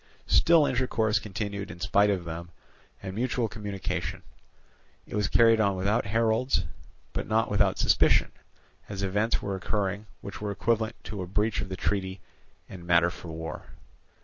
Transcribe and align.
Still 0.25 0.65
intercourse 0.65 1.19
continued 1.19 1.69
in 1.69 1.79
spite 1.79 2.09
of 2.09 2.25
them, 2.25 2.49
and 3.03 3.13
mutual 3.13 3.47
communication. 3.47 4.23
It 5.05 5.13
was 5.15 5.27
carried 5.27 5.59
on 5.61 5.75
without 5.75 6.07
heralds, 6.07 6.63
but 7.13 7.27
not 7.27 7.51
without 7.51 7.77
suspicion, 7.77 8.31
as 8.89 9.03
events 9.03 9.43
were 9.43 9.53
occurring 9.55 10.07
which 10.21 10.41
were 10.41 10.49
equivalent 10.49 10.95
to 11.03 11.21
a 11.21 11.27
breach 11.27 11.61
of 11.61 11.69
the 11.69 11.77
treaty 11.77 12.19
and 12.67 12.83
matter 12.83 13.11
for 13.11 13.27
war. 13.27 13.65